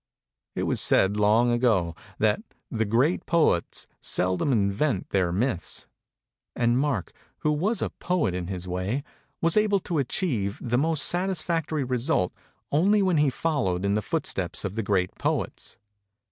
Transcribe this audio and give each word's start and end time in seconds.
It 0.55 0.63
was 0.63 0.81
said 0.81 1.15
long 1.15 1.51
ago 1.51 1.95
that 2.17 2.41
"great 2.89 3.23
poets 3.27 3.85
seldom 4.01 4.51
invent 4.51 5.11
their 5.11 5.31
myths"; 5.31 5.85
and 6.55 6.79
Mark, 6.79 7.11
who 7.41 7.51
was 7.51 7.83
a 7.83 7.91
poet 7.91 8.33
in 8.33 8.47
his 8.47 8.67
way, 8.67 9.03
was 9.43 9.55
able 9.55 9.79
to 9.81 9.99
achieve 9.99 10.57
the 10.59 10.79
most 10.79 11.03
satisfactory 11.05 11.83
result 11.83 12.33
only 12.71 13.03
when 13.03 13.17
he 13.17 13.29
followed 13.29 13.85
in 13.85 13.93
the 13.93 14.01
footsteps 14.01 14.65
of 14.65 14.73
the 14.73 14.81
great 14.81 15.13
poets. 15.19 15.77